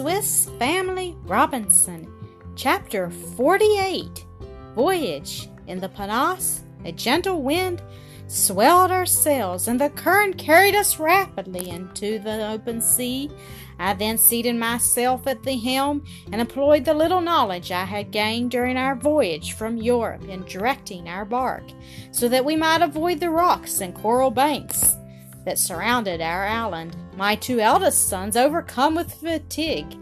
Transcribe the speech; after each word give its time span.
Swiss 0.00 0.48
Family 0.58 1.14
Robinson, 1.24 2.10
Chapter 2.56 3.10
48 3.10 4.24
Voyage 4.74 5.50
in 5.66 5.78
the 5.78 5.90
Pinnace. 5.90 6.62
A 6.86 6.92
gentle 6.92 7.42
wind 7.42 7.82
swelled 8.26 8.92
our 8.92 9.04
sails, 9.04 9.68
and 9.68 9.78
the 9.78 9.90
current 9.90 10.38
carried 10.38 10.74
us 10.74 10.98
rapidly 10.98 11.68
into 11.68 12.18
the 12.18 12.48
open 12.48 12.80
sea. 12.80 13.30
I 13.78 13.92
then 13.92 14.16
seated 14.16 14.56
myself 14.56 15.26
at 15.26 15.42
the 15.42 15.58
helm 15.58 16.06
and 16.32 16.40
employed 16.40 16.86
the 16.86 16.94
little 16.94 17.20
knowledge 17.20 17.70
I 17.70 17.84
had 17.84 18.10
gained 18.10 18.52
during 18.52 18.78
our 18.78 18.96
voyage 18.96 19.52
from 19.52 19.76
Europe 19.76 20.26
in 20.30 20.46
directing 20.46 21.08
our 21.08 21.26
bark, 21.26 21.64
so 22.10 22.26
that 22.30 22.46
we 22.46 22.56
might 22.56 22.80
avoid 22.80 23.20
the 23.20 23.28
rocks 23.28 23.82
and 23.82 23.94
coral 23.94 24.30
banks 24.30 24.96
that 25.44 25.58
surrounded 25.58 26.22
our 26.22 26.46
island. 26.46 26.96
My 27.20 27.34
two 27.34 27.60
eldest 27.60 28.08
sons, 28.08 28.34
overcome 28.34 28.94
with 28.94 29.12
fatigue, 29.12 29.94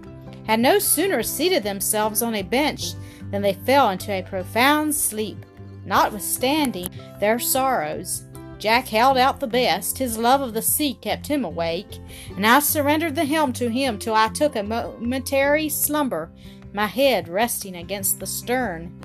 had 0.46 0.60
no 0.60 0.78
sooner 0.78 1.24
seated 1.24 1.64
themselves 1.64 2.22
on 2.22 2.36
a 2.36 2.42
bench 2.42 2.92
than 3.32 3.42
they 3.42 3.54
fell 3.54 3.90
into 3.90 4.12
a 4.12 4.22
profound 4.22 4.94
sleep. 4.94 5.44
Notwithstanding 5.84 6.86
their 7.18 7.40
sorrows, 7.40 8.22
Jack 8.60 8.86
held 8.86 9.18
out 9.18 9.40
the 9.40 9.48
best. 9.48 9.98
His 9.98 10.16
love 10.16 10.42
of 10.42 10.54
the 10.54 10.62
sea 10.62 10.94
kept 10.94 11.26
him 11.26 11.44
awake, 11.44 11.98
and 12.36 12.46
I 12.46 12.60
surrendered 12.60 13.16
the 13.16 13.24
helm 13.24 13.52
to 13.54 13.68
him 13.68 13.98
till 13.98 14.14
I 14.14 14.28
took 14.28 14.54
a 14.54 14.62
momentary 14.62 15.68
slumber, 15.68 16.30
my 16.72 16.86
head 16.86 17.26
resting 17.26 17.74
against 17.74 18.20
the 18.20 18.26
stern. 18.28 18.96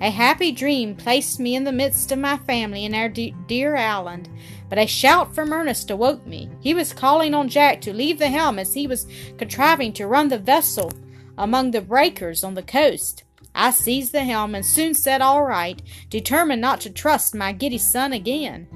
A 0.00 0.10
happy 0.10 0.52
dream 0.52 0.94
placed 0.94 1.40
me 1.40 1.56
in 1.56 1.64
the 1.64 1.72
midst 1.72 2.12
of 2.12 2.18
my 2.18 2.36
family 2.36 2.84
in 2.84 2.94
our 2.94 3.08
de- 3.08 3.34
dear 3.46 3.76
island, 3.76 4.28
but 4.68 4.78
a 4.78 4.86
shout 4.86 5.34
from 5.34 5.52
Ernest 5.52 5.90
awoke 5.90 6.26
me. 6.26 6.50
He 6.60 6.74
was 6.74 6.92
calling 6.92 7.32
on 7.32 7.48
Jack 7.48 7.80
to 7.82 7.94
leave 7.94 8.18
the 8.18 8.28
helm 8.28 8.58
as 8.58 8.74
he 8.74 8.86
was 8.86 9.06
contriving 9.38 9.94
to 9.94 10.06
run 10.06 10.28
the 10.28 10.38
vessel 10.38 10.92
among 11.38 11.70
the 11.70 11.80
breakers 11.80 12.44
on 12.44 12.54
the 12.54 12.62
coast. 12.62 13.24
I 13.54 13.70
seized 13.70 14.12
the 14.12 14.24
helm 14.24 14.54
and 14.54 14.66
soon 14.66 14.92
set 14.92 15.22
all 15.22 15.42
right, 15.42 15.80
determined 16.10 16.60
not 16.60 16.82
to 16.82 16.90
trust 16.90 17.34
my 17.34 17.52
giddy 17.52 17.78
son 17.78 18.12
again. 18.12 18.68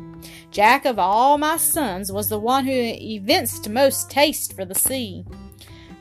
Jack 0.50 0.86
of 0.86 0.98
all 0.98 1.36
my 1.36 1.58
sons 1.58 2.10
was 2.10 2.30
the 2.30 2.40
one 2.40 2.64
who 2.64 2.72
evinced 2.72 3.68
most 3.68 4.10
taste 4.10 4.54
for 4.54 4.64
the 4.64 4.74
sea. 4.74 5.26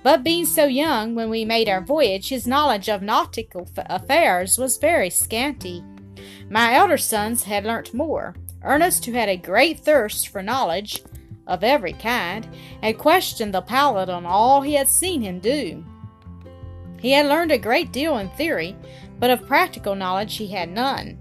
But 0.01 0.23
being 0.23 0.45
so 0.45 0.65
young 0.65 1.13
when 1.13 1.29
we 1.29 1.43
made 1.43 1.67
our 1.67 1.81
voyage, 1.81 2.29
his 2.29 2.47
knowledge 2.47 2.89
of 2.89 3.01
nautical 3.01 3.67
affairs 3.75 4.57
was 4.57 4.77
very 4.77 5.09
scanty. 5.09 5.83
My 6.49 6.73
elder 6.73 6.97
sons 6.97 7.43
had 7.43 7.65
learnt 7.65 7.93
more. 7.93 8.35
Ernest, 8.63 9.05
who 9.05 9.11
had 9.11 9.29
a 9.29 9.37
great 9.37 9.79
thirst 9.79 10.29
for 10.29 10.41
knowledge 10.41 11.01
of 11.47 11.63
every 11.63 11.93
kind, 11.93 12.47
had 12.81 12.97
questioned 12.97 13.53
the 13.53 13.61
pilot 13.61 14.09
on 14.09 14.25
all 14.25 14.61
he 14.61 14.73
had 14.73 14.87
seen 14.87 15.21
him 15.21 15.39
do. 15.39 15.83
He 16.99 17.11
had 17.11 17.27
learned 17.27 17.51
a 17.51 17.57
great 17.57 17.91
deal 17.91 18.17
in 18.17 18.29
theory, 18.29 18.75
but 19.19 19.29
of 19.29 19.47
practical 19.47 19.95
knowledge 19.95 20.37
he 20.37 20.47
had 20.47 20.69
none. 20.69 21.17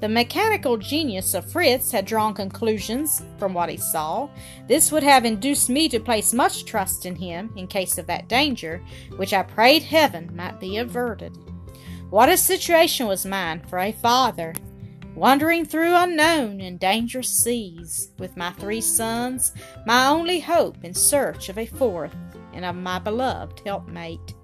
The 0.00 0.08
mechanical 0.08 0.76
genius 0.76 1.34
of 1.34 1.50
Fritz 1.50 1.90
had 1.90 2.04
drawn 2.04 2.34
conclusions 2.34 3.22
from 3.38 3.54
what 3.54 3.68
he 3.68 3.76
saw. 3.76 4.28
This 4.68 4.92
would 4.92 5.02
have 5.02 5.24
induced 5.24 5.70
me 5.70 5.88
to 5.88 6.00
place 6.00 6.34
much 6.34 6.64
trust 6.64 7.06
in 7.06 7.16
him 7.16 7.52
in 7.56 7.66
case 7.66 7.96
of 7.96 8.06
that 8.08 8.28
danger, 8.28 8.82
which 9.16 9.32
I 9.32 9.42
prayed 9.42 9.82
heaven 9.82 10.30
might 10.34 10.60
be 10.60 10.76
averted. 10.76 11.36
What 12.10 12.28
a 12.28 12.36
situation 12.36 13.06
was 13.06 13.24
mine 13.24 13.62
for 13.68 13.78
a 13.78 13.92
father! 13.92 14.54
Wandering 15.14 15.64
through 15.64 15.94
unknown 15.94 16.60
and 16.60 16.78
dangerous 16.78 17.30
seas, 17.30 18.10
with 18.18 18.36
my 18.36 18.50
three 18.50 18.80
sons, 18.80 19.52
my 19.86 20.08
only 20.08 20.40
hope 20.40 20.82
in 20.82 20.92
search 20.92 21.48
of 21.48 21.56
a 21.56 21.66
fourth, 21.66 22.14
and 22.52 22.64
of 22.64 22.74
my 22.74 22.98
beloved 22.98 23.62
helpmate 23.64 24.34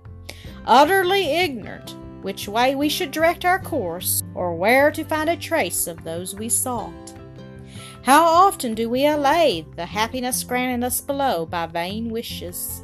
utterly 0.66 1.24
ignorant 1.26 1.96
which 2.22 2.48
way 2.48 2.74
we 2.74 2.88
should 2.88 3.10
direct 3.10 3.44
our 3.44 3.58
course 3.58 4.22
or 4.34 4.54
where 4.54 4.90
to 4.90 5.04
find 5.04 5.30
a 5.30 5.36
trace 5.36 5.86
of 5.86 6.04
those 6.04 6.34
we 6.34 6.48
sought. 6.48 7.14
How 8.02 8.24
often 8.24 8.74
do 8.74 8.88
we 8.88 9.06
allay 9.06 9.66
the 9.76 9.86
happiness 9.86 10.42
granted 10.42 10.86
us 10.86 11.00
below 11.00 11.46
by 11.46 11.66
vain 11.66 12.08
wishes? 12.08 12.82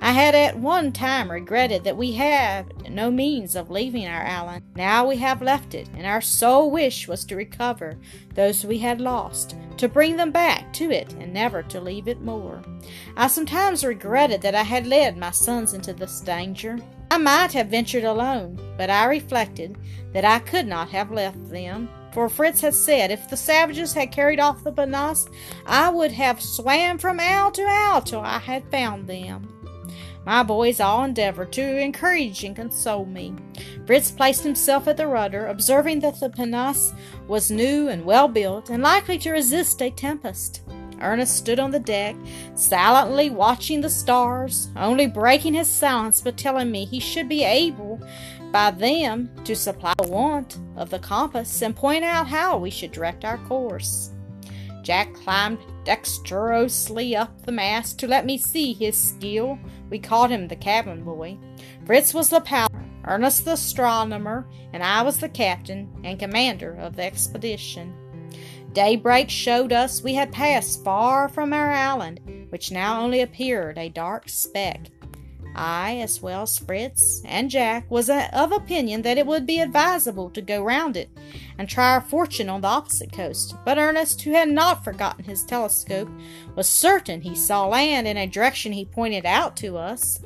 I 0.00 0.12
had 0.12 0.34
at 0.34 0.58
one 0.58 0.92
time 0.92 1.30
regretted 1.30 1.82
that 1.84 1.96
we 1.96 2.12
had 2.12 2.90
no 2.90 3.10
means 3.10 3.56
of 3.56 3.70
leaving 3.70 4.06
our 4.06 4.26
island. 4.26 4.62
Now 4.76 5.08
we 5.08 5.16
have 5.16 5.40
left 5.40 5.74
it, 5.74 5.88
and 5.96 6.06
our 6.06 6.20
sole 6.20 6.70
wish 6.70 7.08
was 7.08 7.24
to 7.24 7.36
recover 7.36 7.96
those 8.34 8.66
we 8.66 8.78
had 8.78 9.00
lost, 9.00 9.56
to 9.78 9.88
bring 9.88 10.16
them 10.16 10.30
back 10.30 10.72
to 10.74 10.90
it, 10.90 11.14
and 11.14 11.32
never 11.32 11.62
to 11.64 11.80
leave 11.80 12.06
it 12.06 12.20
more. 12.20 12.62
I 13.16 13.28
sometimes 13.28 13.82
regretted 13.82 14.42
that 14.42 14.54
I 14.54 14.62
had 14.62 14.86
led 14.86 15.16
my 15.16 15.30
sons 15.30 15.72
into 15.72 15.94
this 15.94 16.20
danger. 16.20 16.78
I 17.10 17.18
might 17.18 17.52
have 17.52 17.68
ventured 17.68 18.04
alone, 18.04 18.58
but 18.76 18.90
I 18.90 19.04
reflected 19.06 19.76
that 20.12 20.24
I 20.24 20.38
could 20.38 20.66
not 20.66 20.88
have 20.90 21.10
left 21.10 21.50
them. 21.50 21.88
For 22.12 22.28
Fritz 22.28 22.60
had 22.60 22.74
said, 22.74 23.10
if 23.10 23.28
the 23.28 23.36
savages 23.36 23.92
had 23.92 24.12
carried 24.12 24.40
off 24.40 24.62
the 24.62 24.72
Pinnace, 24.72 25.28
I 25.66 25.90
would 25.90 26.12
have 26.12 26.40
swam 26.40 26.98
from 26.98 27.18
owl 27.18 27.50
to 27.52 27.66
owl 27.66 28.02
till 28.02 28.20
I 28.20 28.38
had 28.38 28.70
found 28.70 29.08
them. 29.08 29.48
My 30.24 30.42
boys 30.42 30.80
all 30.80 31.04
endeavored 31.04 31.52
to 31.52 31.78
encourage 31.78 32.44
and 32.44 32.56
console 32.56 33.04
me. 33.04 33.34
Fritz 33.86 34.10
placed 34.10 34.42
himself 34.42 34.88
at 34.88 34.96
the 34.96 35.06
rudder, 35.06 35.46
observing 35.48 36.00
that 36.00 36.18
the 36.18 36.30
Pinnace 36.30 36.94
was 37.28 37.50
new 37.50 37.88
and 37.88 38.04
well 38.04 38.28
built 38.28 38.70
and 38.70 38.82
likely 38.82 39.18
to 39.18 39.32
resist 39.32 39.82
a 39.82 39.90
tempest. 39.90 40.62
Ernest 41.04 41.36
stood 41.36 41.60
on 41.60 41.70
the 41.70 41.78
deck, 41.78 42.16
silently 42.54 43.30
watching 43.30 43.80
the 43.80 43.90
stars, 43.90 44.70
only 44.76 45.06
breaking 45.06 45.54
his 45.54 45.68
silence 45.68 46.22
by 46.22 46.30
telling 46.30 46.70
me 46.70 46.84
he 46.84 46.98
should 46.98 47.28
be 47.28 47.44
able 47.44 48.00
by 48.50 48.70
them 48.70 49.30
to 49.44 49.54
supply 49.54 49.92
the 49.98 50.08
want 50.08 50.58
of 50.76 50.88
the 50.88 50.98
compass 50.98 51.60
and 51.62 51.76
point 51.76 52.04
out 52.04 52.26
how 52.26 52.56
we 52.56 52.70
should 52.70 52.92
direct 52.92 53.24
our 53.24 53.38
course. 53.38 54.10
Jack 54.82 55.12
climbed 55.14 55.58
dexterously 55.84 57.16
up 57.16 57.44
the 57.44 57.52
mast 57.52 57.98
to 57.98 58.06
let 58.06 58.26
me 58.26 58.38
see 58.38 58.72
his 58.72 58.96
skill. 58.96 59.58
We 59.90 59.98
called 59.98 60.30
him 60.30 60.48
the 60.48 60.56
cabin 60.56 61.04
boy. 61.04 61.38
Fritz 61.86 62.14
was 62.14 62.30
the 62.30 62.40
pilot, 62.40 62.72
Ernest 63.04 63.44
the 63.44 63.52
astronomer, 63.52 64.46
and 64.72 64.82
I 64.82 65.02
was 65.02 65.18
the 65.18 65.28
captain 65.28 65.90
and 66.04 66.18
commander 66.18 66.74
of 66.74 66.96
the 66.96 67.04
expedition. 67.04 67.94
Daybreak 68.74 69.30
showed 69.30 69.72
us 69.72 70.02
we 70.02 70.14
had 70.14 70.32
passed 70.32 70.82
far 70.82 71.28
from 71.28 71.52
our 71.52 71.70
island, 71.70 72.48
which 72.48 72.72
now 72.72 73.00
only 73.00 73.20
appeared 73.20 73.78
a 73.78 73.88
dark 73.88 74.28
speck. 74.28 74.90
I, 75.54 75.98
as 75.98 76.20
well 76.20 76.42
as 76.42 76.58
Fritz 76.58 77.22
and 77.24 77.48
Jack, 77.48 77.88
was 77.88 78.10
of 78.10 78.50
opinion 78.50 79.02
that 79.02 79.16
it 79.16 79.28
would 79.28 79.46
be 79.46 79.60
advisable 79.60 80.28
to 80.30 80.42
go 80.42 80.64
round 80.64 80.96
it 80.96 81.08
and 81.56 81.68
try 81.68 81.92
our 81.92 82.00
fortune 82.00 82.48
on 82.48 82.62
the 82.62 82.68
opposite 82.68 83.12
coast. 83.12 83.54
But 83.64 83.78
Ernest, 83.78 84.22
who 84.22 84.32
had 84.32 84.48
not 84.48 84.82
forgotten 84.82 85.22
his 85.22 85.44
telescope, 85.44 86.08
was 86.56 86.68
certain 86.68 87.20
he 87.20 87.36
saw 87.36 87.68
land 87.68 88.08
in 88.08 88.16
a 88.16 88.26
direction 88.26 88.72
he 88.72 88.84
pointed 88.84 89.24
out 89.24 89.56
to 89.58 89.76
us. 89.76 90.20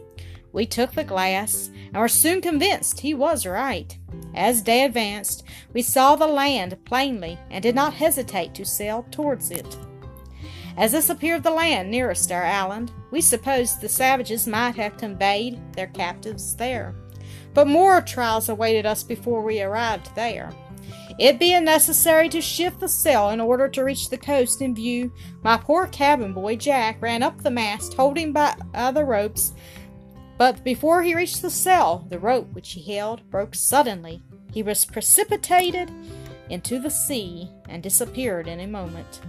We 0.53 0.67
took 0.67 0.93
the 0.93 1.05
glass 1.05 1.71
and 1.93 1.97
were 1.97 2.09
soon 2.09 2.41
convinced 2.41 3.01
he 3.01 3.15
was 3.15 3.47
right. 3.47 3.97
As 4.35 4.63
day 4.63 4.85
advanced, 4.85 5.45
we 5.73 5.83
saw 5.83 6.17
the 6.17 6.27
land 6.27 6.77
plainly 6.85 7.39
and 7.51 7.63
did 7.63 7.75
not 7.75 7.95
hesitate 7.95 8.55
to 8.55 8.65
sail 8.65 9.07
towards 9.11 9.51
it. 9.51 9.77
As 10.77 10.93
this 10.93 11.11
appeared 11.11 11.43
the 11.43 11.51
land 11.51 11.91
nearest 11.91 12.31
our 12.31 12.45
island, 12.45 12.93
we 13.11 13.21
supposed 13.21 13.81
the 13.81 13.89
savages 13.89 14.47
might 14.47 14.77
have 14.77 14.97
conveyed 14.97 15.61
their 15.75 15.89
captives 15.89 16.55
there. 16.55 16.95
But 17.53 17.67
more 17.67 18.01
trials 18.01 18.49
awaited 18.49 18.87
us 18.87 19.03
before 19.03 19.43
we 19.43 19.61
arrived 19.61 20.15
there. 20.15 20.53
It 21.19 21.41
being 21.41 21.65
necessary 21.65 22.29
to 22.29 22.41
shift 22.41 22.79
the 22.79 22.89
sail 22.89 23.31
in 23.31 23.41
order 23.41 23.69
to 23.69 23.83
reach 23.83 24.09
the 24.09 24.17
coast 24.17 24.63
in 24.63 24.75
view, 24.75 25.13
my 25.43 25.57
poor 25.57 25.89
cabin 25.89 26.33
boy 26.33 26.55
Jack 26.55 27.03
ran 27.03 27.25
up 27.25 27.43
the 27.43 27.51
mast, 27.51 27.95
holding 27.95 28.33
by 28.33 28.55
uh, 28.73 28.93
the 28.93 29.05
ropes 29.05 29.55
but 30.39 30.63
before 30.63 31.03
he 31.03 31.15
reached 31.15 31.43
the 31.43 31.51
cell, 31.51 32.07
the 32.09 32.19
rope 32.19 32.53
which 32.53 32.73
he 32.73 32.95
held 32.95 33.29
broke 33.29 33.57
suddenly. 33.57 34.23
He 34.53 34.63
was 34.63 34.85
precipitated 34.85 35.91
into 36.49 36.79
the 36.79 36.91
sea 36.91 37.51
and 37.69 37.83
disappeared 37.83 38.47
in 38.47 38.61
a 38.61 38.67
moment. 38.67 39.21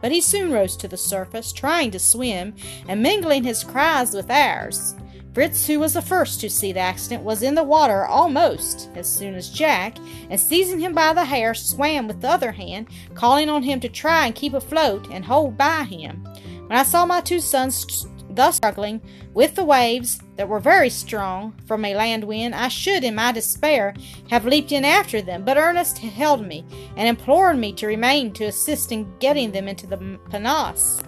But 0.00 0.12
he 0.12 0.20
soon 0.20 0.52
rose 0.52 0.76
to 0.78 0.88
the 0.88 0.96
surface, 0.96 1.52
trying 1.52 1.90
to 1.90 1.98
swim 1.98 2.54
and 2.88 3.02
mingling 3.02 3.44
his 3.44 3.64
cries 3.64 4.14
with 4.14 4.30
ours. 4.30 4.94
Fritz, 5.34 5.66
who 5.66 5.80
was 5.80 5.94
the 5.94 6.02
first 6.02 6.40
to 6.40 6.50
see 6.50 6.72
the 6.72 6.80
accident, 6.80 7.22
was 7.22 7.42
in 7.42 7.54
the 7.54 7.62
water 7.64 8.04
almost 8.04 8.90
as 8.94 9.10
soon 9.10 9.34
as 9.34 9.48
Jack, 9.48 9.96
and 10.28 10.38
seizing 10.38 10.78
him 10.78 10.94
by 10.94 11.12
the 11.14 11.24
hair, 11.24 11.54
swam 11.54 12.06
with 12.06 12.20
the 12.20 12.28
other 12.28 12.52
hand, 12.52 12.88
calling 13.14 13.48
on 13.48 13.62
him 13.62 13.80
to 13.80 13.88
try 13.88 14.26
and 14.26 14.34
keep 14.34 14.52
afloat 14.52 15.08
and 15.10 15.24
hold 15.24 15.56
by 15.56 15.84
him. 15.84 16.22
When 16.66 16.78
I 16.78 16.82
saw 16.82 17.06
my 17.06 17.20
two 17.20 17.40
sons 17.40 18.06
thus 18.34 18.56
struggling 18.56 19.00
with 19.34 19.54
the 19.54 19.64
waves 19.64 20.20
that 20.36 20.48
were 20.48 20.60
very 20.60 20.90
strong 20.90 21.54
from 21.66 21.84
a 21.84 21.94
land 21.94 22.24
wind, 22.24 22.54
I 22.54 22.68
should, 22.68 23.04
in 23.04 23.14
my 23.14 23.32
despair, 23.32 23.94
have 24.30 24.44
leaped 24.44 24.72
in 24.72 24.84
after 24.84 25.22
them, 25.22 25.44
but 25.44 25.56
Ernest 25.56 25.98
held 25.98 26.46
me 26.46 26.64
and 26.96 27.08
implored 27.08 27.58
me 27.58 27.72
to 27.74 27.86
remain 27.86 28.32
to 28.32 28.44
assist 28.44 28.92
in 28.92 29.12
getting 29.18 29.52
them 29.52 29.68
into 29.68 29.86
the 29.86 30.18
pinnace. 30.30 31.02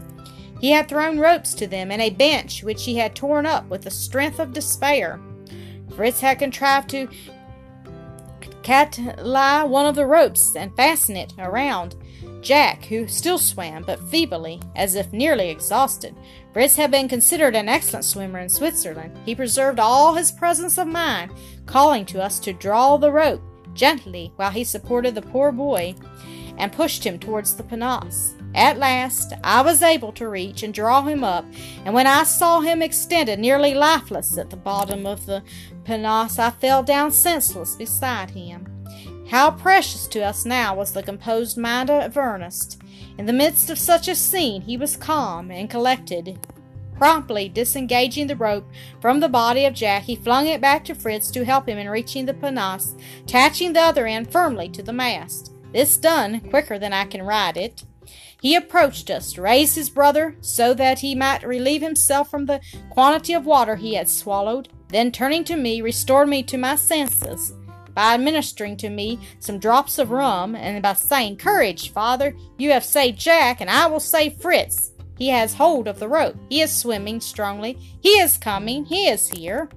He 0.60 0.70
had 0.70 0.88
thrown 0.88 1.18
ropes 1.18 1.54
to 1.54 1.66
them 1.66 1.90
and 1.90 2.00
a 2.00 2.10
bench 2.10 2.62
which 2.62 2.84
he 2.84 2.96
had 2.96 3.14
torn 3.14 3.44
up 3.46 3.68
with 3.68 3.82
the 3.82 3.90
strength 3.90 4.38
of 4.38 4.52
despair. 4.52 5.20
Fritz 5.94 6.20
had 6.20 6.38
contrived 6.38 6.90
to 6.90 7.08
catlie 8.62 9.68
one 9.68 9.86
of 9.86 9.94
the 9.94 10.06
ropes 10.06 10.56
and 10.56 10.74
fasten 10.74 11.16
it 11.16 11.34
around 11.38 11.96
Jack, 12.44 12.84
who 12.84 13.08
still 13.08 13.38
swam, 13.38 13.84
but 13.84 13.98
feebly, 14.10 14.60
as 14.76 14.94
if 14.94 15.12
nearly 15.12 15.48
exhausted. 15.48 16.14
Fritz 16.54 16.76
had 16.76 16.92
been 16.92 17.08
considered 17.08 17.56
an 17.56 17.68
excellent 17.68 18.04
swimmer 18.04 18.38
in 18.38 18.48
Switzerland. 18.48 19.18
He 19.26 19.34
preserved 19.34 19.80
all 19.80 20.14
his 20.14 20.30
presence 20.30 20.78
of 20.78 20.86
mind, 20.86 21.32
calling 21.66 22.06
to 22.06 22.22
us 22.22 22.38
to 22.38 22.52
draw 22.52 22.96
the 22.96 23.10
rope 23.10 23.42
gently 23.74 24.32
while 24.36 24.52
he 24.52 24.62
supported 24.62 25.16
the 25.16 25.22
poor 25.22 25.50
boy 25.50 25.96
and 26.56 26.72
pushed 26.72 27.04
him 27.04 27.18
towards 27.18 27.56
the 27.56 27.64
pinnace. 27.64 28.36
At 28.54 28.78
last, 28.78 29.32
I 29.42 29.62
was 29.62 29.82
able 29.82 30.12
to 30.12 30.28
reach 30.28 30.62
and 30.62 30.72
draw 30.72 31.02
him 31.02 31.24
up, 31.24 31.44
and 31.84 31.92
when 31.92 32.06
I 32.06 32.22
saw 32.22 32.60
him 32.60 32.82
extended 32.82 33.40
nearly 33.40 33.74
lifeless 33.74 34.38
at 34.38 34.50
the 34.50 34.56
bottom 34.56 35.06
of 35.06 35.26
the 35.26 35.42
pinnace, 35.82 36.38
I 36.38 36.50
fell 36.50 36.84
down 36.84 37.10
senseless 37.10 37.74
beside 37.74 38.30
him. 38.30 38.68
How 39.28 39.50
precious 39.50 40.06
to 40.08 40.20
us 40.20 40.44
now 40.44 40.76
was 40.76 40.92
the 40.92 41.02
composed 41.02 41.58
mind 41.58 41.90
of 41.90 42.16
Ernest. 42.16 42.80
In 43.16 43.26
the 43.26 43.32
midst 43.32 43.70
of 43.70 43.78
such 43.78 44.08
a 44.08 44.14
scene, 44.14 44.62
he 44.62 44.76
was 44.76 44.96
calm 44.96 45.50
and 45.50 45.70
collected. 45.70 46.38
Promptly 46.96 47.48
disengaging 47.48 48.26
the 48.26 48.36
rope 48.36 48.66
from 49.00 49.20
the 49.20 49.28
body 49.28 49.64
of 49.64 49.74
Jack, 49.74 50.04
he 50.04 50.16
flung 50.16 50.46
it 50.46 50.60
back 50.60 50.84
to 50.84 50.94
Fritz 50.94 51.30
to 51.32 51.44
help 51.44 51.68
him 51.68 51.78
in 51.78 51.88
reaching 51.88 52.26
the 52.26 52.34
pinnace, 52.34 52.94
attaching 53.22 53.72
the 53.72 53.80
other 53.80 54.06
end 54.06 54.30
firmly 54.30 54.68
to 54.70 54.82
the 54.82 54.92
mast. 54.92 55.52
This 55.72 55.96
done, 55.96 56.40
quicker 56.40 56.78
than 56.78 56.92
I 56.92 57.04
can 57.04 57.22
write 57.22 57.56
it, 57.56 57.84
he 58.40 58.54
approached 58.54 59.10
us, 59.10 59.38
raised 59.38 59.74
his 59.74 59.90
brother 59.90 60.36
so 60.40 60.74
that 60.74 60.98
he 60.98 61.14
might 61.14 61.46
relieve 61.46 61.82
himself 61.82 62.30
from 62.30 62.46
the 62.46 62.60
quantity 62.90 63.32
of 63.32 63.46
water 63.46 63.76
he 63.76 63.94
had 63.94 64.08
swallowed, 64.08 64.68
then 64.88 65.10
turning 65.10 65.44
to 65.44 65.56
me, 65.56 65.80
restored 65.80 66.28
me 66.28 66.42
to 66.44 66.58
my 66.58 66.76
senses 66.76 67.54
by 67.94 68.14
administering 68.14 68.76
to 68.78 68.90
me 68.90 69.18
some 69.38 69.58
drops 69.58 69.98
of 69.98 70.10
rum 70.10 70.54
and 70.54 70.82
by 70.82 70.94
saying, 70.94 71.36
Courage, 71.36 71.92
father, 71.92 72.34
you 72.58 72.70
have 72.72 72.84
saved 72.84 73.18
Jack, 73.18 73.60
and 73.60 73.70
I 73.70 73.86
will 73.86 74.00
save 74.00 74.40
Fritz. 74.40 74.92
He 75.16 75.28
has 75.28 75.54
hold 75.54 75.86
of 75.86 76.00
the 76.00 76.08
rope. 76.08 76.36
He 76.48 76.60
is 76.60 76.72
swimming 76.72 77.20
strongly. 77.20 77.78
He 78.00 78.10
is 78.20 78.36
coming. 78.36 78.84
He 78.84 79.06
is 79.08 79.28
here. 79.28 79.68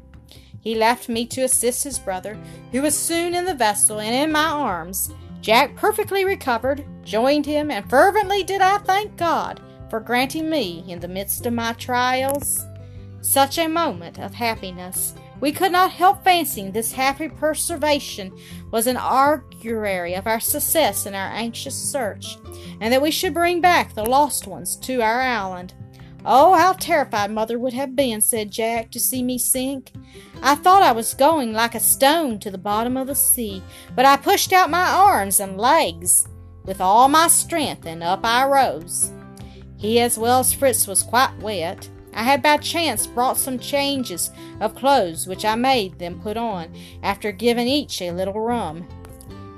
He 0.61 0.75
left 0.75 1.07
me 1.07 1.25
to 1.27 1.43
assist 1.43 1.83
his 1.83 1.99
brother, 1.99 2.37
who 2.71 2.81
was 2.81 2.97
soon 2.97 3.33
in 3.33 3.45
the 3.45 3.53
vessel 3.53 3.99
and 3.99 4.15
in 4.15 4.31
my 4.31 4.45
arms. 4.45 5.11
Jack 5.41 5.75
perfectly 5.75 6.25
recovered, 6.25 6.83
joined 7.03 7.45
him, 7.45 7.71
and 7.71 7.89
fervently 7.89 8.43
did 8.43 8.61
I 8.61 8.79
thank 8.79 9.15
God 9.15 9.61
for 9.89 9.99
granting 9.99 10.49
me, 10.49 10.83
in 10.87 10.99
the 10.99 11.07
midst 11.07 11.45
of 11.45 11.53
my 11.53 11.71
trials, 11.73 12.65
such 13.21 13.57
a 13.57 13.69
moment 13.69 14.19
of 14.19 14.33
happiness. 14.33 15.13
We 15.39 15.51
could 15.51 15.71
not 15.71 15.91
help 15.91 16.23
fancying 16.23 16.71
this 16.71 16.91
happy 16.91 17.29
preservation 17.29 18.35
was 18.71 18.87
an 18.87 18.97
augury 18.97 20.15
of 20.15 20.25
our 20.25 20.39
success 20.39 21.05
in 21.05 21.13
our 21.13 21.31
anxious 21.31 21.75
search, 21.75 22.37
and 22.81 22.91
that 22.91 23.01
we 23.01 23.11
should 23.11 23.33
bring 23.33 23.61
back 23.61 23.93
the 23.93 24.03
lost 24.03 24.47
ones 24.47 24.75
to 24.77 25.01
our 25.01 25.21
island. 25.21 25.73
Oh, 26.25 26.55
how 26.55 26.73
terrified 26.73 27.31
mother 27.31 27.57
would 27.59 27.73
have 27.73 27.95
been, 27.95 28.19
said 28.19 28.51
Jack, 28.51 28.91
to 28.91 28.99
see 28.99 29.23
me 29.23 29.37
sink. 29.37 29.91
I 30.41 30.55
thought 30.55 30.83
I 30.83 30.91
was 30.91 31.13
going 31.13 31.53
like 31.53 31.75
a 31.75 31.79
stone 31.79 32.39
to 32.39 32.51
the 32.51 32.57
bottom 32.57 32.97
of 32.97 33.07
the 33.07 33.15
sea, 33.15 33.63
but 33.95 34.05
I 34.05 34.17
pushed 34.17 34.51
out 34.51 34.69
my 34.69 34.89
arms 34.89 35.39
and 35.39 35.57
legs 35.57 36.27
with 36.65 36.81
all 36.81 37.07
my 37.07 37.27
strength, 37.27 37.85
and 37.85 38.03
up 38.03 38.25
I 38.25 38.45
rose. 38.45 39.11
He, 39.77 39.99
as 39.99 40.17
well 40.17 40.39
as 40.39 40.51
Fritz, 40.51 40.87
was 40.87 41.03
quite 41.03 41.37
wet. 41.39 41.87
I 42.17 42.23
had 42.23 42.41
by 42.41 42.57
chance 42.57 43.05
brought 43.05 43.37
some 43.37 43.59
changes 43.59 44.31
of 44.59 44.73
clothes 44.73 45.27
which 45.27 45.45
I 45.45 45.53
made 45.53 45.99
them 45.99 46.19
put 46.19 46.35
on, 46.35 46.73
after 47.03 47.31
giving 47.31 47.67
each 47.67 48.01
a 48.01 48.11
little 48.11 48.39
rum. 48.39 48.87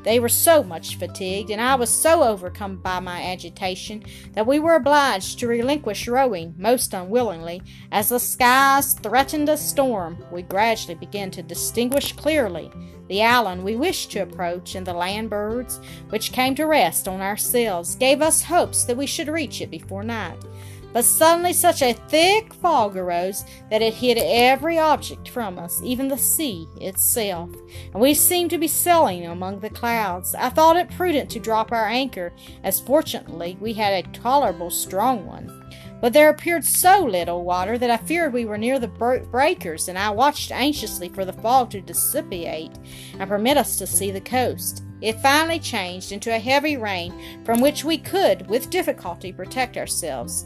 They 0.03 0.19
were 0.19 0.27
so 0.27 0.61
much 0.61 0.97
fatigued, 0.97 1.51
and 1.51 1.61
I 1.61 1.75
was 1.75 1.89
so 1.89 2.21
overcome 2.21 2.75
by 2.75 2.99
my 2.99 3.23
agitation, 3.23 4.03
that 4.33 4.45
we 4.45 4.59
were 4.59 4.75
obliged 4.75 5.39
to 5.39 5.47
relinquish 5.47 6.05
rowing 6.09 6.53
most 6.57 6.93
unwillingly. 6.93 7.61
As 7.93 8.09
the 8.09 8.19
skies 8.19 8.93
threatened 8.93 9.47
a 9.47 9.55
storm, 9.55 10.17
we 10.29 10.41
gradually 10.41 10.95
began 10.95 11.31
to 11.31 11.41
distinguish 11.41 12.11
clearly 12.11 12.69
the 13.07 13.23
island 13.23 13.63
we 13.63 13.75
wished 13.75 14.11
to 14.11 14.19
approach, 14.19 14.75
and 14.75 14.85
the 14.85 14.93
land 14.93 15.29
birds 15.29 15.79
which 16.09 16.33
came 16.33 16.55
to 16.55 16.65
rest 16.65 17.07
on 17.07 17.21
our 17.21 17.37
sails 17.37 17.95
gave 17.95 18.21
us 18.21 18.43
hopes 18.43 18.83
that 18.83 18.97
we 18.97 19.05
should 19.07 19.29
reach 19.29 19.61
it 19.61 19.71
before 19.71 20.03
night. 20.03 20.43
But 20.91 21.05
suddenly 21.05 21.53
such 21.53 21.81
a 21.81 21.93
thick 21.93 22.53
fog 22.55 22.97
arose 22.97 23.45
that 23.69 23.81
it 23.81 23.93
hid 23.93 24.17
every 24.17 24.79
object 24.79 25.29
from 25.29 25.59
us, 25.59 25.79
even 25.83 26.07
the 26.07 26.17
sea 26.17 26.67
itself, 26.81 27.51
and 27.93 28.01
we 28.01 28.13
seemed 28.15 28.49
to 28.49 28.57
be 28.57 28.67
sailing 28.67 29.27
among 29.27 29.59
the 29.59 29.69
clouds. 29.69 30.33
I 30.33 30.49
thought 30.49 30.77
it 30.77 30.89
prudent 30.89 31.29
to 31.31 31.39
drop 31.39 31.71
our 31.71 31.87
anchor, 31.87 32.33
as 32.63 32.79
fortunately 32.79 33.57
we 33.59 33.73
had 33.73 33.93
a 33.93 34.09
tolerable 34.11 34.71
strong 34.71 35.25
one. 35.27 35.55
But 36.01 36.13
there 36.13 36.29
appeared 36.29 36.63
so 36.63 37.03
little 37.03 37.43
water 37.43 37.77
that 37.77 37.91
I 37.91 37.97
feared 37.97 38.33
we 38.33 38.45
were 38.45 38.57
near 38.57 38.79
the 38.79 38.87
breakers, 38.87 39.89
and 39.89 39.99
I 39.99 40.09
watched 40.09 40.51
anxiously 40.51 41.09
for 41.09 41.25
the 41.25 41.33
fog 41.33 41.71
to 41.71 41.81
dissipate 41.81 42.71
and 43.19 43.29
permit 43.29 43.57
us 43.57 43.77
to 43.77 43.85
see 43.85 44.09
the 44.09 44.21
coast. 44.21 44.83
It 45.01 45.21
finally 45.21 45.59
changed 45.59 46.11
into 46.11 46.33
a 46.33 46.39
heavy 46.39 46.77
rain 46.77 47.13
from 47.45 47.61
which 47.61 47.83
we 47.83 47.97
could, 47.97 48.49
with 48.49 48.69
difficulty, 48.69 49.31
protect 49.31 49.77
ourselves. 49.77 50.45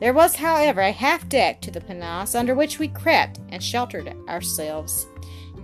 There 0.00 0.14
was, 0.14 0.36
however, 0.36 0.80
a 0.80 0.92
half 0.92 1.28
deck 1.28 1.60
to 1.60 1.70
the 1.70 1.80
pinnace 1.80 2.34
under 2.34 2.54
which 2.54 2.78
we 2.78 2.88
crept 2.88 3.38
and 3.50 3.62
sheltered 3.62 4.14
ourselves. 4.28 5.06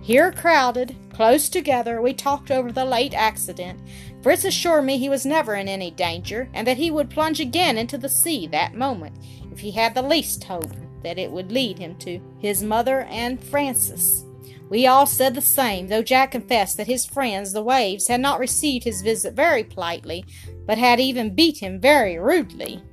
Here, 0.01 0.31
crowded, 0.31 0.95
close 1.11 1.49
together, 1.49 2.01
we 2.01 2.13
talked 2.13 2.51
over 2.51 2.71
the 2.71 2.85
late 2.85 3.13
accident. 3.13 3.79
Fritz 4.21 4.45
assured 4.45 4.85
me 4.85 4.97
he 4.97 5.09
was 5.09 5.25
never 5.25 5.55
in 5.55 5.67
any 5.67 5.91
danger, 5.91 6.49
and 6.53 6.67
that 6.67 6.77
he 6.77 6.91
would 6.91 7.09
plunge 7.09 7.39
again 7.39 7.77
into 7.77 7.97
the 7.97 8.09
sea 8.09 8.47
that 8.47 8.75
moment 8.75 9.17
if 9.51 9.59
he 9.59 9.71
had 9.71 9.95
the 9.95 10.01
least 10.01 10.43
hope 10.43 10.71
that 11.03 11.17
it 11.17 11.31
would 11.31 11.51
lead 11.51 11.79
him 11.79 11.95
to 11.95 12.21
his 12.39 12.61
mother 12.61 13.01
and 13.09 13.43
Francis. 13.43 14.23
We 14.69 14.85
all 14.85 15.05
said 15.05 15.33
the 15.33 15.41
same, 15.41 15.87
though 15.87 16.03
Jack 16.03 16.31
confessed 16.31 16.77
that 16.77 16.87
his 16.87 17.05
friends, 17.05 17.53
the 17.53 17.63
waves, 17.63 18.07
had 18.07 18.19
not 18.19 18.39
received 18.39 18.83
his 18.83 19.01
visit 19.01 19.33
very 19.33 19.63
politely, 19.63 20.25
but 20.65 20.77
had 20.77 20.99
even 20.99 21.35
beat 21.35 21.59
him 21.59 21.79
very 21.79 22.17
rudely. 22.17 22.83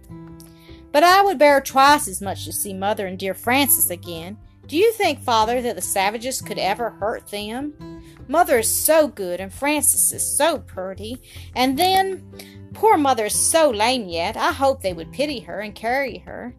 But 0.94 1.02
I 1.02 1.22
would 1.22 1.38
bear 1.40 1.60
twice 1.60 2.06
as 2.06 2.22
much 2.22 2.44
to 2.44 2.52
see 2.52 2.72
Mother 2.72 3.08
and 3.08 3.18
dear 3.18 3.34
Francis 3.34 3.90
again. 3.90 4.38
Do 4.68 4.76
you 4.76 4.92
think, 4.92 5.18
Father, 5.18 5.60
that 5.60 5.74
the 5.74 5.82
savages 5.82 6.40
could 6.40 6.56
ever 6.56 6.90
hurt 6.90 7.26
them? 7.32 8.00
Mother 8.28 8.60
is 8.60 8.72
so 8.72 9.08
good, 9.08 9.40
and 9.40 9.52
Francis 9.52 10.12
is 10.12 10.24
so 10.24 10.60
pretty. 10.60 11.20
And 11.56 11.76
then, 11.76 12.22
poor 12.74 12.96
Mother 12.96 13.24
is 13.24 13.34
so 13.34 13.70
lame 13.70 14.08
yet. 14.08 14.36
I 14.36 14.52
hope 14.52 14.82
they 14.82 14.92
would 14.92 15.12
pity 15.12 15.40
her 15.40 15.58
and 15.58 15.74
carry 15.74 16.18
her. 16.18 16.54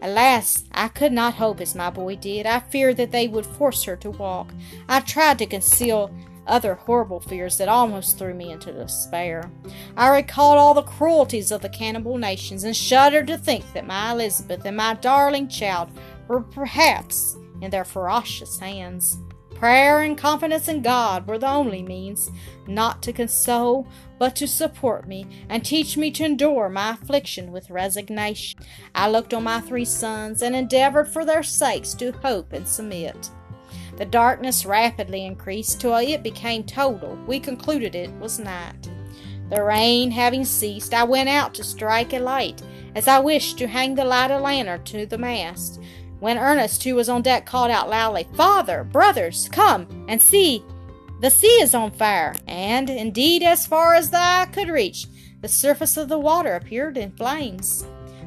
Alas, 0.00 0.64
I 0.72 0.88
could 0.88 1.12
not 1.12 1.34
hope 1.34 1.60
as 1.60 1.74
my 1.74 1.90
boy 1.90 2.16
did. 2.16 2.46
I 2.46 2.60
feared 2.60 2.96
that 2.96 3.12
they 3.12 3.28
would 3.28 3.44
force 3.44 3.84
her 3.84 3.96
to 3.96 4.10
walk. 4.10 4.50
I 4.88 5.00
tried 5.00 5.38
to 5.40 5.46
conceal 5.46 6.10
other 6.46 6.74
horrible 6.74 7.20
fears 7.20 7.58
that 7.58 7.68
almost 7.68 8.18
threw 8.18 8.34
me 8.34 8.52
into 8.52 8.72
despair. 8.72 9.50
I 9.96 10.08
recalled 10.08 10.58
all 10.58 10.74
the 10.74 10.82
cruelties 10.82 11.50
of 11.50 11.62
the 11.62 11.68
cannibal 11.68 12.18
nations 12.18 12.64
and 12.64 12.76
shuddered 12.76 13.26
to 13.28 13.38
think 13.38 13.72
that 13.72 13.86
my 13.86 14.12
Elizabeth 14.12 14.64
and 14.64 14.76
my 14.76 14.94
darling 14.94 15.48
child 15.48 15.90
were 16.28 16.40
perhaps 16.40 17.36
in 17.60 17.70
their 17.70 17.84
ferocious 17.84 18.58
hands. 18.58 19.18
Prayer 19.54 20.02
and 20.02 20.18
confidence 20.18 20.68
in 20.68 20.82
God 20.82 21.26
were 21.26 21.38
the 21.38 21.48
only 21.48 21.82
means, 21.82 22.30
not 22.66 23.02
to 23.02 23.12
console, 23.12 23.86
but 24.18 24.34
to 24.36 24.48
support 24.48 25.06
me 25.06 25.26
and 25.48 25.64
teach 25.64 25.96
me 25.96 26.10
to 26.10 26.24
endure 26.24 26.68
my 26.68 26.90
affliction 26.90 27.52
with 27.52 27.70
resignation. 27.70 28.58
I 28.94 29.08
looked 29.08 29.32
on 29.32 29.44
my 29.44 29.60
three 29.60 29.84
sons 29.84 30.42
and 30.42 30.56
endeavored 30.56 31.08
for 31.08 31.24
their 31.24 31.42
sakes 31.42 31.94
to 31.94 32.12
hope 32.12 32.52
and 32.52 32.66
submit. 32.66 33.30
The 33.96 34.04
darkness 34.04 34.66
rapidly 34.66 35.24
increased 35.24 35.80
till 35.80 35.96
it 35.96 36.22
became 36.22 36.64
total. 36.64 37.16
We 37.26 37.38
concluded 37.38 37.94
it 37.94 38.12
was 38.18 38.38
night. 38.38 38.90
The 39.50 39.62
rain 39.62 40.10
having 40.10 40.44
ceased, 40.44 40.94
I 40.94 41.04
went 41.04 41.28
out 41.28 41.54
to 41.54 41.64
strike 41.64 42.12
a 42.12 42.18
light, 42.18 42.62
as 42.94 43.06
I 43.06 43.18
wished 43.20 43.58
to 43.58 43.68
hang 43.68 43.94
the 43.94 44.04
lighted 44.04 44.40
lantern 44.40 44.82
to 44.84 45.06
the 45.06 45.18
mast. 45.18 45.80
When 46.18 46.38
Ernest, 46.38 46.82
who 46.82 46.94
was 46.94 47.08
on 47.08 47.22
deck, 47.22 47.44
called 47.44 47.70
out 47.70 47.90
loudly, 47.90 48.26
Father, 48.34 48.82
brothers, 48.82 49.48
come 49.52 50.06
and 50.08 50.20
see! 50.20 50.64
The 51.20 51.30
sea 51.30 51.60
is 51.62 51.74
on 51.74 51.90
fire! 51.90 52.34
And, 52.46 52.88
indeed, 52.88 53.42
as 53.42 53.66
far 53.66 53.94
as 53.94 54.10
the 54.10 54.18
eye 54.18 54.48
could 54.50 54.68
reach, 54.68 55.06
the 55.42 55.48
surface 55.48 55.96
of 55.96 56.08
the 56.08 56.18
water 56.18 56.54
appeared 56.54 56.96
in 56.96 57.12
flames. 57.12 57.84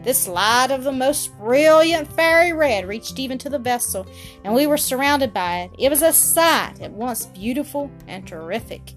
This 0.08 0.26
light 0.26 0.72
of 0.72 0.86
the 0.86 0.92
most 0.94 1.38
brilliant 1.38 2.08
fairy 2.14 2.54
red 2.54 2.88
reached 2.88 3.20
even 3.20 3.38
to 3.40 3.50
the 3.50 3.60
vessel, 3.60 4.08
and 4.46 4.54
we 4.54 4.66
were 4.66 4.78
surrounded 4.78 5.34
by 5.34 5.64
it. 5.64 5.72
It 5.78 5.90
was 5.90 6.02
a 6.02 6.14
sight 6.14 6.80
at 6.80 6.94
once 6.94 7.26
beautiful 7.26 7.92
and 8.08 8.26
terrific. 8.26 8.94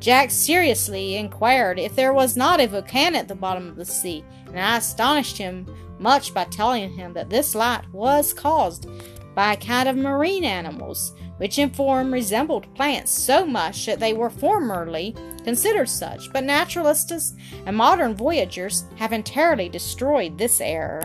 Jack 0.00 0.32
seriously 0.32 1.14
inquired 1.14 1.78
if 1.78 1.94
there 1.94 2.12
was 2.12 2.36
not 2.36 2.60
a 2.60 2.66
volcano 2.66 3.18
at 3.18 3.28
the 3.28 3.36
bottom 3.36 3.68
of 3.68 3.76
the 3.76 3.84
sea, 3.84 4.24
and 4.48 4.58
I 4.58 4.78
astonished 4.78 5.38
him 5.38 5.64
much 6.00 6.34
by 6.34 6.42
telling 6.46 6.90
him 6.90 7.12
that 7.12 7.30
this 7.30 7.54
light 7.54 7.88
was 7.92 8.32
caused 8.32 8.88
by 9.36 9.52
a 9.52 9.56
kind 9.56 9.88
of 9.88 9.96
marine 9.96 10.42
animals, 10.42 11.14
which 11.42 11.58
in 11.58 11.68
form 11.70 12.12
resembled 12.12 12.72
plants 12.76 13.10
so 13.10 13.44
much 13.44 13.84
that 13.84 13.98
they 13.98 14.12
were 14.12 14.30
formerly 14.30 15.12
considered 15.42 15.88
such, 15.88 16.32
but 16.32 16.44
naturalists 16.44 17.34
and 17.66 17.76
modern 17.76 18.14
voyagers 18.14 18.84
have 18.94 19.12
entirely 19.12 19.68
destroyed 19.68 20.38
this 20.38 20.60
error, 20.60 21.02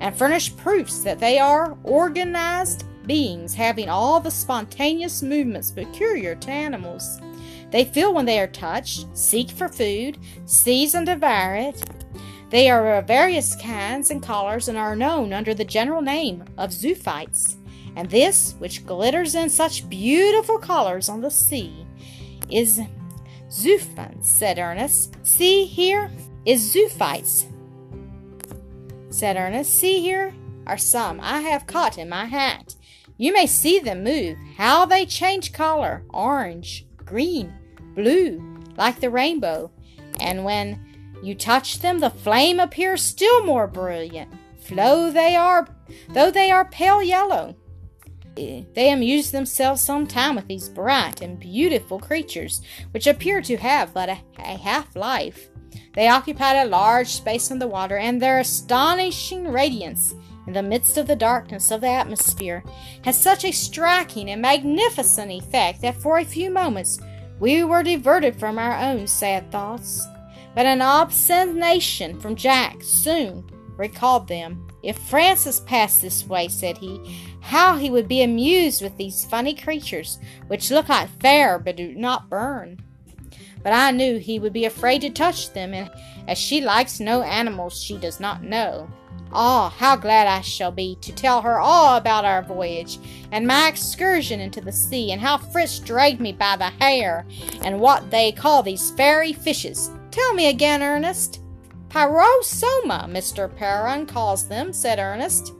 and 0.00 0.18
furnished 0.18 0.56
proofs 0.56 0.98
that 0.98 1.20
they 1.20 1.38
are 1.38 1.78
organized 1.84 2.86
beings 3.06 3.54
having 3.54 3.88
all 3.88 4.18
the 4.18 4.32
spontaneous 4.32 5.22
movements 5.22 5.70
peculiar 5.70 6.34
to 6.34 6.50
animals. 6.50 7.20
They 7.70 7.84
feel 7.84 8.12
when 8.12 8.26
they 8.26 8.40
are 8.40 8.48
touched, 8.48 9.06
seek 9.16 9.48
for 9.48 9.68
food, 9.68 10.18
seize 10.46 10.96
and 10.96 11.06
devour 11.06 11.54
it. 11.54 11.80
They 12.50 12.68
are 12.68 12.96
of 12.96 13.06
various 13.06 13.54
kinds 13.54 14.10
and 14.10 14.20
colors 14.20 14.66
and 14.66 14.76
are 14.76 14.96
known 14.96 15.32
under 15.32 15.54
the 15.54 15.64
general 15.64 16.02
name 16.02 16.42
of 16.58 16.70
zoophytes. 16.70 17.58
And 17.96 18.08
this, 18.10 18.54
which 18.58 18.86
glitters 18.86 19.34
in 19.34 19.50
such 19.50 19.88
beautiful 19.88 20.58
colors 20.58 21.08
on 21.08 21.22
the 21.22 21.30
sea, 21.30 21.86
is 22.48 22.80
Zoophytes, 23.48 24.24
said 24.24 24.58
Ernest. 24.58 25.16
See 25.26 25.64
here 25.64 26.10
is 26.44 26.74
zoophytes, 26.74 27.46
said 29.10 29.36
Ernest. 29.36 29.72
See 29.72 30.00
here 30.00 30.34
are 30.66 30.78
some 30.78 31.20
I 31.20 31.40
have 31.40 31.66
caught 31.66 31.96
in 31.96 32.08
my 32.08 32.26
hat. 32.26 32.74
You 33.16 33.32
may 33.32 33.46
see 33.46 33.78
them 33.78 34.04
move, 34.04 34.36
how 34.56 34.84
they 34.84 35.06
change 35.06 35.52
color 35.52 36.04
orange, 36.10 36.86
green, 36.96 37.52
blue, 37.94 38.62
like 38.76 39.00
the 39.00 39.10
rainbow. 39.10 39.70
And 40.20 40.44
when 40.44 40.80
you 41.22 41.34
touch 41.34 41.78
them, 41.78 42.00
the 42.00 42.10
flame 42.10 42.60
appears 42.60 43.02
still 43.02 43.44
more 43.44 43.66
brilliant. 43.66 44.32
Flow 44.58 45.10
they 45.10 45.34
are, 45.34 45.66
though 46.10 46.30
they 46.30 46.50
are 46.50 46.64
pale 46.66 47.02
yellow. 47.02 47.56
They 48.36 48.92
amuse 48.92 49.30
themselves 49.30 49.80
some 49.80 50.06
time 50.06 50.36
with 50.36 50.46
these 50.46 50.68
bright 50.68 51.22
and 51.22 51.40
beautiful 51.40 51.98
creatures, 51.98 52.60
which 52.90 53.06
appear 53.06 53.40
to 53.40 53.56
have 53.56 53.94
but 53.94 54.10
a, 54.10 54.18
a 54.38 54.58
half 54.58 54.94
life. 54.94 55.48
They 55.94 56.08
occupied 56.08 56.66
a 56.66 56.68
large 56.68 57.08
space 57.08 57.50
in 57.50 57.58
the 57.58 57.66
water, 57.66 57.96
and 57.96 58.20
their 58.20 58.38
astonishing 58.38 59.50
radiance 59.50 60.14
in 60.46 60.52
the 60.52 60.62
midst 60.62 60.98
of 60.98 61.06
the 61.06 61.16
darkness 61.16 61.70
of 61.70 61.80
the 61.80 61.88
atmosphere 61.88 62.62
had 63.02 63.14
such 63.14 63.44
a 63.44 63.52
striking 63.52 64.30
and 64.30 64.42
magnificent 64.42 65.32
effect 65.32 65.80
that 65.80 65.96
for 65.96 66.18
a 66.18 66.24
few 66.24 66.50
moments 66.50 67.00
we 67.40 67.64
were 67.64 67.82
diverted 67.82 68.38
from 68.38 68.58
our 68.58 68.78
own 68.78 69.06
sad 69.06 69.50
thoughts. 69.50 70.06
But 70.54 70.66
an 70.66 70.82
observation 70.82 72.20
from 72.20 72.36
Jack 72.36 72.82
soon 72.82 73.48
recalled 73.76 74.28
them. 74.28 74.65
If 74.86 74.98
Francis 74.98 75.58
passed 75.58 76.00
this 76.00 76.24
way, 76.28 76.46
said 76.46 76.78
he, 76.78 77.18
how 77.40 77.76
he 77.76 77.90
would 77.90 78.06
be 78.06 78.22
amused 78.22 78.82
with 78.82 78.96
these 78.96 79.24
funny 79.24 79.52
creatures, 79.52 80.20
which 80.46 80.70
look 80.70 80.88
like 80.88 81.08
fire 81.20 81.58
but 81.58 81.74
do 81.74 81.92
not 81.96 82.30
burn. 82.30 82.78
But 83.64 83.72
I 83.72 83.90
knew 83.90 84.18
he 84.18 84.38
would 84.38 84.52
be 84.52 84.64
afraid 84.64 85.00
to 85.00 85.10
touch 85.10 85.52
them, 85.52 85.74
and 85.74 85.90
as 86.28 86.38
she 86.38 86.60
likes 86.60 87.00
no 87.00 87.22
animals 87.22 87.82
she 87.82 87.98
does 87.98 88.20
not 88.20 88.44
know. 88.44 88.88
Ah, 89.32 89.70
how 89.76 89.96
glad 89.96 90.28
I 90.28 90.40
shall 90.40 90.70
be 90.70 90.96
to 91.00 91.12
tell 91.12 91.42
her 91.42 91.58
all 91.58 91.96
about 91.96 92.24
our 92.24 92.44
voyage, 92.44 93.00
and 93.32 93.44
my 93.44 93.66
excursion 93.66 94.38
into 94.38 94.60
the 94.60 94.70
sea, 94.70 95.10
and 95.10 95.20
how 95.20 95.36
Fritz 95.36 95.80
dragged 95.80 96.20
me 96.20 96.30
by 96.30 96.56
the 96.56 96.70
hair, 96.70 97.26
and 97.64 97.80
what 97.80 98.12
they 98.12 98.30
call 98.30 98.62
these 98.62 98.92
fairy 98.92 99.32
fishes. 99.32 99.90
Tell 100.12 100.32
me 100.32 100.46
again, 100.46 100.80
Ernest. 100.80 101.40
Pyrosoma, 101.88 103.08
Mr. 103.08 103.54
Peron 103.54 104.06
calls 104.06 104.48
them, 104.48 104.72
said 104.72 104.98
Ernest. 104.98 105.54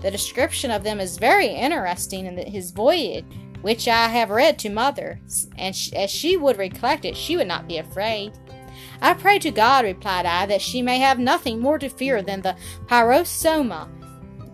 The 0.00 0.10
description 0.10 0.70
of 0.70 0.84
them 0.84 1.00
is 1.00 1.18
very 1.18 1.48
interesting 1.48 2.26
in 2.26 2.36
his 2.36 2.70
voyage, 2.70 3.24
which 3.62 3.88
I 3.88 4.08
have 4.08 4.30
read 4.30 4.58
to 4.60 4.68
mother, 4.68 5.20
and 5.56 5.76
as 5.94 6.10
she 6.10 6.36
would 6.36 6.58
recollect 6.58 7.04
it, 7.04 7.16
she 7.16 7.36
would 7.36 7.48
not 7.48 7.66
be 7.66 7.78
afraid. 7.78 8.32
I 9.00 9.14
pray 9.14 9.38
to 9.40 9.50
God, 9.50 9.84
replied 9.84 10.26
I, 10.26 10.46
that 10.46 10.62
she 10.62 10.82
may 10.82 10.98
have 10.98 11.18
nothing 11.18 11.60
more 11.60 11.78
to 11.78 11.88
fear 11.88 12.22
than 12.22 12.42
the 12.42 12.56
pyrosoma, 12.86 13.88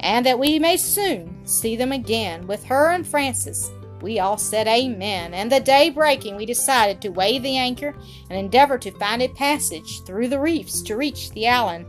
and 0.01 0.25
that 0.25 0.39
we 0.39 0.59
may 0.59 0.77
soon 0.77 1.47
see 1.47 1.77
them 1.77 1.93
again 1.93 2.47
with 2.47 2.65
her 2.65 2.91
and 2.91 3.07
Francis. 3.07 3.71
We 4.05 4.19
all 4.19 4.37
said 4.37 4.67
amen, 4.67 5.33
and 5.33 5.51
the 5.51 5.61
day 5.61 5.89
breaking, 5.89 6.37
we 6.37 6.45
decided 6.45 7.01
to 7.01 7.09
weigh 7.09 7.39
the 7.39 7.57
anchor 7.57 7.97
and 8.29 8.39
endeavor 8.39 8.77
to 8.77 8.91
find 8.91 9.23
a 9.23 9.29
passage 9.29 10.03
through 10.03 10.29
the 10.29 10.39
reefs 10.39 10.83
to 10.83 10.97
reach 10.99 11.31
the 11.31 11.49
island, 11.49 11.87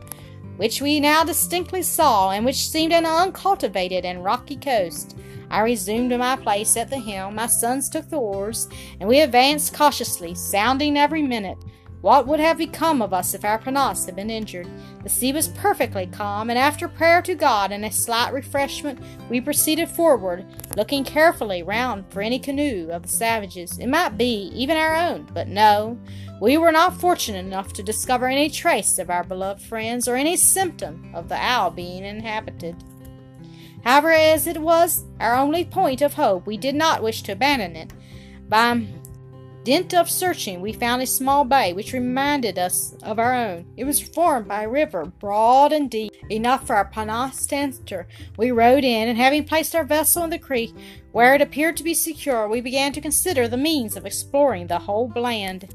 which 0.56 0.80
we 0.80 0.98
now 0.98 1.24
distinctly 1.24 1.82
saw, 1.82 2.30
and 2.30 2.46
which 2.46 2.70
seemed 2.70 2.94
an 2.94 3.04
uncultivated 3.04 4.06
and 4.06 4.24
rocky 4.24 4.56
coast. 4.56 5.14
I 5.50 5.60
resumed 5.60 6.18
my 6.18 6.36
place 6.36 6.74
at 6.78 6.88
the 6.88 6.98
helm, 6.98 7.34
my 7.34 7.48
sons 7.48 7.90
took 7.90 8.08
the 8.08 8.16
oars, 8.16 8.66
and 8.98 9.06
we 9.06 9.20
advanced 9.20 9.74
cautiously, 9.74 10.34
sounding 10.34 10.96
every 10.96 11.20
minute. 11.20 11.58
What 12.02 12.26
would 12.26 12.40
have 12.40 12.58
become 12.58 13.02
of 13.02 13.12
us 13.12 13.34
if 13.34 13.44
our 13.44 13.58
pinnace 13.58 14.04
had 14.06 14.14
been 14.14 14.30
injured? 14.30 14.68
The 15.02 15.08
sea 15.08 15.32
was 15.32 15.48
perfectly 15.48 16.06
calm, 16.06 16.50
and 16.50 16.58
after 16.58 16.88
prayer 16.88 17.22
to 17.22 17.34
God 17.34 17.72
and 17.72 17.84
a 17.84 17.90
slight 17.90 18.32
refreshment, 18.32 19.00
we 19.30 19.40
proceeded 19.40 19.88
forward, 19.88 20.44
looking 20.76 21.04
carefully 21.04 21.62
round 21.62 22.04
for 22.10 22.20
any 22.20 22.38
canoe 22.38 22.90
of 22.92 23.02
the 23.02 23.08
savages. 23.08 23.78
It 23.78 23.88
might 23.88 24.18
be 24.18 24.52
even 24.54 24.76
our 24.76 24.94
own, 24.94 25.26
but 25.32 25.48
no, 25.48 25.98
we 26.40 26.58
were 26.58 26.72
not 26.72 27.00
fortunate 27.00 27.44
enough 27.44 27.72
to 27.72 27.82
discover 27.82 28.26
any 28.26 28.50
trace 28.50 28.98
of 28.98 29.10
our 29.10 29.24
beloved 29.24 29.62
friends 29.62 30.06
or 30.06 30.16
any 30.16 30.36
symptom 30.36 31.10
of 31.14 31.28
the 31.28 31.42
isle 31.42 31.70
being 31.70 32.04
inhabited. 32.04 32.76
However, 33.84 34.12
as 34.12 34.46
it 34.46 34.60
was 34.60 35.04
our 35.18 35.34
only 35.34 35.64
point 35.64 36.02
of 36.02 36.14
hope, 36.14 36.46
we 36.46 36.56
did 36.56 36.74
not 36.74 37.02
wish 37.02 37.22
to 37.22 37.32
abandon 37.32 37.74
it. 37.74 37.92
By 38.48 38.86
dint 39.66 39.92
of 39.94 40.08
searching, 40.08 40.60
we 40.60 40.72
found 40.72 41.02
a 41.02 41.06
small 41.06 41.44
bay 41.44 41.72
which 41.72 41.92
reminded 41.92 42.56
us 42.56 42.94
of 43.02 43.18
our 43.18 43.34
own. 43.34 43.66
It 43.76 43.82
was 43.82 44.00
formed 44.00 44.46
by 44.46 44.62
a 44.62 44.68
river, 44.68 45.06
broad 45.06 45.72
and 45.72 45.90
deep, 45.90 46.12
enough 46.30 46.68
for 46.68 46.76
our 46.76 46.84
to. 46.84 48.06
We 48.36 48.52
rowed 48.52 48.84
in, 48.84 49.08
and 49.08 49.18
having 49.18 49.42
placed 49.42 49.74
our 49.74 49.82
vessel 49.82 50.22
in 50.22 50.30
the 50.30 50.38
creek, 50.38 50.72
where 51.10 51.34
it 51.34 51.42
appeared 51.42 51.76
to 51.78 51.82
be 51.82 51.94
secure, 51.94 52.48
we 52.48 52.60
began 52.60 52.92
to 52.92 53.00
consider 53.00 53.48
the 53.48 53.56
means 53.56 53.96
of 53.96 54.06
exploring 54.06 54.68
the 54.68 54.78
whole 54.78 55.10
land. 55.16 55.74